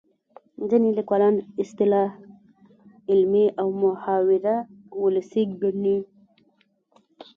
[0.69, 2.09] ځینې لیکوالان اصطلاح
[3.11, 4.57] علمي او محاوره
[5.01, 5.97] ولسي ګڼي